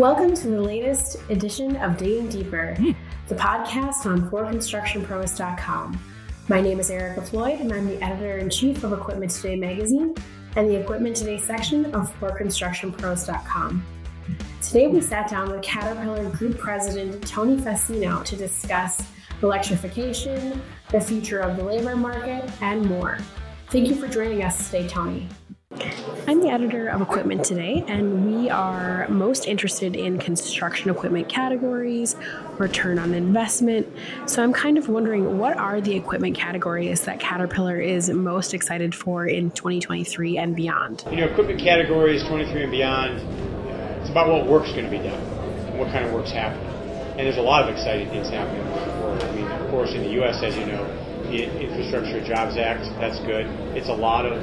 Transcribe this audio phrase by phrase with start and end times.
[0.00, 2.74] Welcome to the latest edition of Digging Deeper,
[3.28, 6.00] the podcast on ForConstructionPros.com.
[6.48, 10.14] My name is Erica Floyd, and I'm the editor in chief of Equipment Today magazine
[10.56, 13.84] and the Equipment Today section of ForConstructionPros.com.
[14.62, 19.06] Today, we sat down with Caterpillar Group President Tony Fassino to discuss
[19.42, 20.62] electrification,
[20.92, 23.18] the future of the labor market, and more.
[23.68, 25.28] Thank you for joining us today, Tony.
[25.72, 32.16] I'm the editor of Equipment Today, and we are most interested in construction equipment categories,
[32.58, 33.86] return on investment.
[34.26, 38.96] So I'm kind of wondering what are the equipment categories that Caterpillar is most excited
[38.96, 41.04] for in 2023 and beyond?
[41.08, 43.20] You know, equipment categories 23 and beyond,
[44.00, 46.66] it's about what work's going to be done and what kind of work's happening.
[47.10, 48.66] And there's a lot of exciting things happening.
[48.66, 50.84] I mean, of course, in the U.S., as you know,
[51.30, 53.46] the Infrastructure Jobs Act, that's good.
[53.76, 54.42] It's a lot of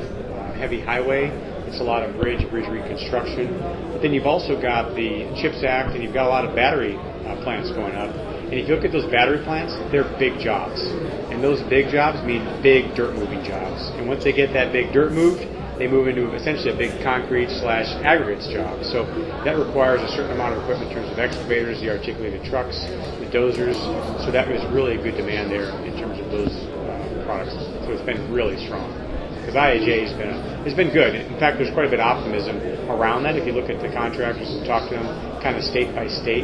[0.58, 1.30] heavy highway.
[1.68, 3.60] It's a lot of bridge, bridge reconstruction.
[3.92, 6.96] But then you've also got the CHIPS Act, and you've got a lot of battery
[6.96, 8.10] uh, plants going up.
[8.48, 10.80] And if you look at those battery plants, they're big jobs.
[11.28, 13.92] And those big jobs mean big dirt moving jobs.
[14.00, 15.44] And once they get that big dirt moved,
[15.78, 18.82] they move into essentially a big concrete slash aggregates job.
[18.88, 19.04] So
[19.44, 22.80] that requires a certain amount of equipment in terms of excavators, the articulated trucks,
[23.20, 23.78] the dozers.
[24.24, 27.54] So that was really a good demand there in terms of those uh, products.
[27.84, 29.07] So it's been really strong
[29.48, 30.34] because IIJA has been
[30.68, 31.16] has been good.
[31.16, 32.58] In fact, there's quite a bit of optimism
[32.92, 33.38] around that.
[33.38, 36.44] If you look at the contractors and talk to them, kind of state by state,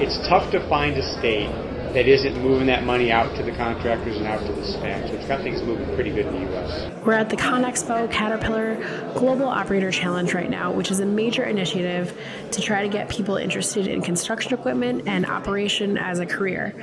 [0.00, 1.50] it's tough to find a state
[1.94, 5.08] that isn't moving that money out to the contractors and out to the spec.
[5.08, 7.04] So it's got things moving pretty good in the U.S.
[7.04, 8.76] We're at the ConExpo Caterpillar
[9.14, 12.16] Global Operator Challenge right now, which is a major initiative
[12.52, 16.74] to try to get people interested in construction equipment and operation as a career.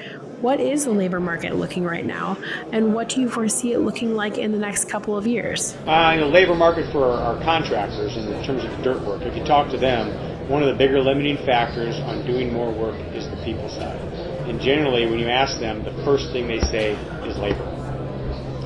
[0.41, 2.35] What is the labor market looking right now,
[2.71, 5.77] and what do you foresee it looking like in the next couple of years?
[5.85, 9.43] Uh, the labor market for our, our contractors in terms of dirt work, if you
[9.43, 10.09] talk to them,
[10.49, 14.01] one of the bigger limiting factors on doing more work is the people side.
[14.49, 16.93] And generally, when you ask them, the first thing they say
[17.29, 17.61] is labor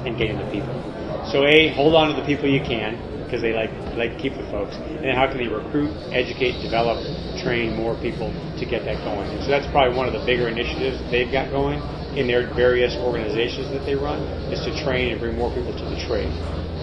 [0.08, 0.74] and getting the people.
[1.30, 4.48] So, A, hold on to the people you can because they like like keep the
[4.48, 4.76] folks.
[4.76, 7.04] And then how can they recruit, educate, develop,
[7.46, 9.30] train more people to get that going?
[9.30, 11.78] And so that's probably one of the bigger initiatives that they've got going
[12.18, 15.86] in their various organizations that they run is to train and bring more people to
[15.86, 16.34] the trade.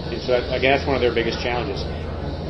[0.07, 1.83] And so that, again, that's one of their biggest challenges.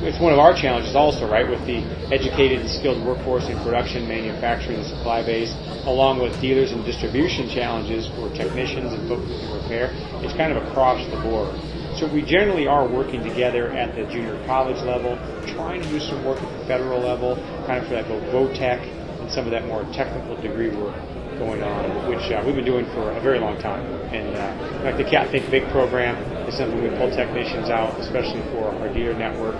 [0.03, 1.79] It's one of our challenges also, right, with the
[2.11, 5.55] educated and skilled workforce in production, manufacturing, and supply base,
[5.87, 9.95] along with dealers and distribution challenges for technicians and folks who repair.
[10.19, 11.55] It's kind of across the board.
[11.97, 15.17] So we generally are working together at the junior college level,
[15.53, 17.35] trying to do some work at the federal level,
[17.67, 20.95] kind of for that both VOTEC and some of that more technical degree work
[21.37, 23.85] going on, which uh, we've been doing for a very long time.
[24.13, 26.15] And uh, like the Cat Think Big program
[26.47, 29.55] is something we pull technicians out, especially for our dealer network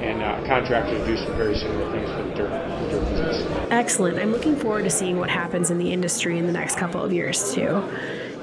[0.00, 3.66] and uh, contractors do some very similar things for the dirt, the dirt business.
[3.70, 4.18] Excellent.
[4.18, 7.12] I'm looking forward to seeing what happens in the industry in the next couple of
[7.12, 7.82] years too.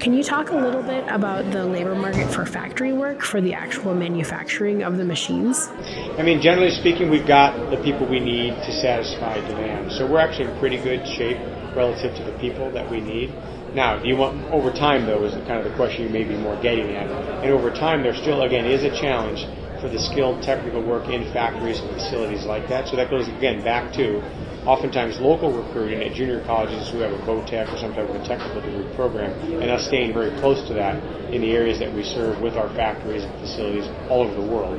[0.00, 3.54] Can you talk a little bit about the labor market for factory work for the
[3.54, 5.68] actual manufacturing of the machines?
[6.18, 9.92] I mean, generally speaking, we've got the people we need to satisfy demand.
[9.92, 11.38] So we're actually in pretty good shape
[11.74, 13.32] relative to the people that we need.
[13.74, 16.36] Now, do you want over time though is kind of the question you may be
[16.36, 17.10] more getting at.
[17.42, 19.44] And over time, there still again is a challenge
[19.80, 22.88] for the skilled technical work in factories and facilities like that.
[22.88, 24.22] So that goes again back to
[24.66, 28.26] oftentimes local recruiting at junior colleges who have a VOTEC or some type of a
[28.26, 29.30] technical degree program,
[29.62, 30.96] and us staying very close to that
[31.32, 34.76] in the areas that we serve with our factories and facilities all over the world.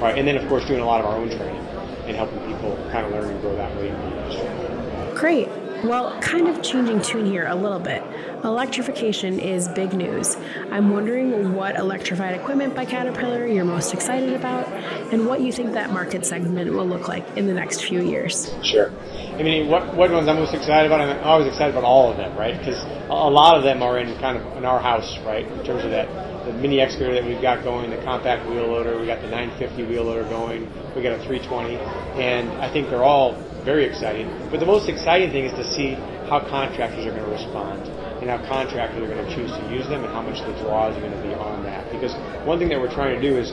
[0.00, 1.64] Right, and then of course doing a lot of our own training
[2.06, 5.14] and helping people kind of learn and grow that way in the industry.
[5.14, 5.48] Great.
[5.84, 8.02] Well, kind of changing tune here a little bit.
[8.42, 10.34] Electrification is big news.
[10.70, 14.66] I'm wondering what electrified equipment by Caterpillar you're most excited about
[15.12, 18.50] and what you think that market segment will look like in the next few years.
[18.62, 18.90] Sure.
[19.34, 21.02] I mean, what, what ones I'm most excited about?
[21.02, 22.58] I'm always excited about all of them, right?
[22.58, 25.46] Because a lot of them are in kind of in our house, right?
[25.46, 26.08] In terms of that,
[26.46, 29.82] the mini excavator that we've got going, the compact wheel loader, we got the 950
[29.82, 30.66] wheel loader going,
[30.96, 31.76] we got a 320,
[32.22, 33.34] and I think they're all
[33.64, 34.28] very exciting.
[34.50, 35.94] But the most exciting thing is to see
[36.28, 37.88] how contractors are going to respond
[38.20, 40.96] and how contractors are going to choose to use them and how much the draws
[40.96, 41.90] are going to be on that.
[41.90, 42.12] Because
[42.46, 43.50] one thing that we're trying to do is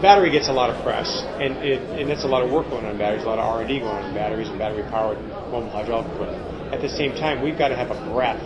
[0.00, 2.84] battery gets a lot of press, and it and it's a lot of work going
[2.84, 5.20] on batteries, a lot of R and D going on batteries and battery powered
[5.52, 6.42] mobile hydraulic equipment.
[6.74, 8.42] At the same time, we've got to have a breadth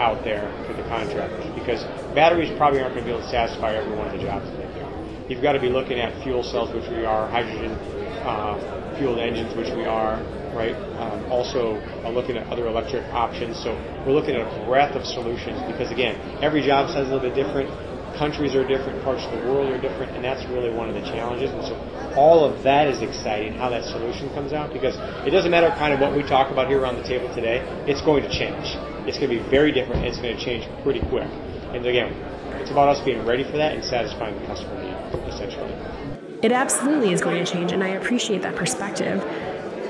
[0.00, 1.82] out there for the contractors because
[2.14, 4.56] batteries probably aren't going to be able to satisfy every one of the jobs that
[4.56, 4.86] they do.
[5.28, 7.72] You've got to be looking at fuel cells, which we are, hydrogen
[8.24, 10.20] uh, fueled engines, which we are,
[10.54, 10.74] right?
[10.98, 13.56] Um, also uh, looking at other electric options.
[13.62, 13.76] So
[14.06, 17.28] we're looking at a breadth of solutions because again, every job size is a little
[17.28, 17.68] bit different.
[18.16, 21.04] countries are different, parts of the world are different, and that's really one of the
[21.12, 21.52] challenges.
[21.52, 21.76] And so
[22.16, 24.96] all of that is exciting, how that solution comes out, because
[25.26, 28.00] it doesn't matter kind of what we talk about here around the table today, it's
[28.00, 28.74] going to change.
[29.06, 31.28] It's going to be very different, it's going to change pretty quick.
[31.76, 32.10] And again,
[32.58, 34.96] it's about us being ready for that and satisfying the customer need,
[35.28, 35.95] essentially.
[36.46, 39.20] It absolutely is going to change, and I appreciate that perspective.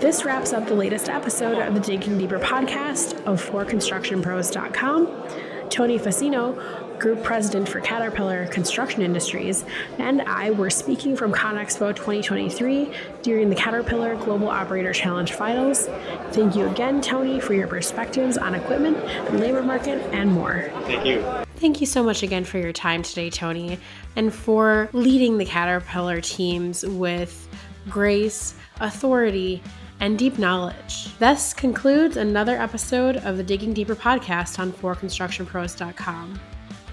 [0.00, 5.68] This wraps up the latest episode of the Digging Deeper podcast of ForConstructionPros.com.
[5.68, 9.66] Tony Fassino, Group President for Caterpillar Construction Industries,
[9.98, 15.88] and I were speaking from ConExpo 2023 during the Caterpillar Global Operator Challenge Finals.
[16.32, 18.96] Thank you again, Tony, for your perspectives on equipment,
[19.30, 20.70] the labor market, and more.
[20.86, 21.45] Thank you.
[21.56, 23.78] Thank you so much again for your time today, Tony,
[24.14, 27.48] and for leading the Caterpillar teams with
[27.88, 29.62] grace, authority,
[30.00, 31.16] and deep knowledge.
[31.18, 36.40] Thus concludes another episode of the Digging Deeper podcast on forconstructionpros.com.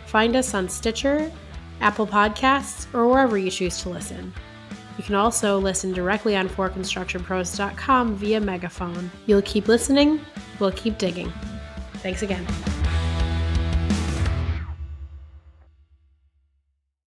[0.05, 1.31] Find us on Stitcher,
[1.81, 4.33] Apple Podcasts, or wherever you choose to listen.
[4.97, 9.11] You can also listen directly on forconstructionpros.com via megaphone.
[9.25, 10.21] You'll keep listening,
[10.59, 11.33] we'll keep digging.
[11.95, 12.45] Thanks again.